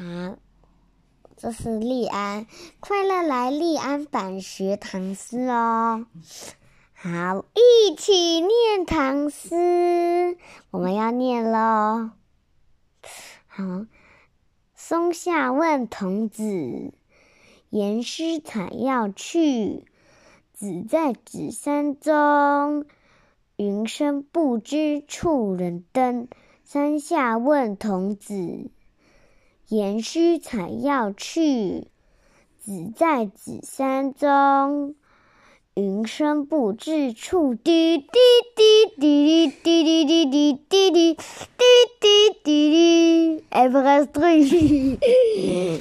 [0.00, 0.38] 好，
[1.36, 2.46] 这是利安，
[2.80, 6.06] 快乐来利安版学唐诗哦。
[6.94, 10.38] 好，一起念唐诗，
[10.70, 12.12] 我们要念喽。
[13.46, 13.84] 好，
[14.74, 16.94] 松下问童子，
[17.68, 19.84] 言师采药去，
[20.54, 22.86] 子在紫山中。
[23.56, 26.26] 云深不知处人登，
[26.64, 28.70] 山下问童子，
[29.70, 31.86] 言师采药去，
[32.58, 34.96] 只在紫山中。
[35.74, 38.08] 云深不知处，滴滴
[38.56, 41.16] 滴滴滴滴滴滴滴滴滴
[42.00, 45.80] 滴滴滴，F S three。